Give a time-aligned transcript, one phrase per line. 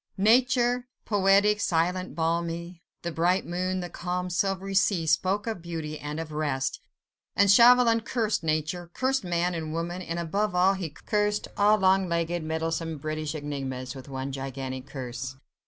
[0.17, 6.19] Nature, poetic, silent, balmy, the bright moon, the calm, silvery sea spoke of beauty and
[6.19, 6.79] of rest,
[7.35, 12.09] and Chauvelin cursed nature, cursed man and woman, and, above all, he cursed all long
[12.09, 15.35] legged, meddlesome British enigmas with one gigantic curse.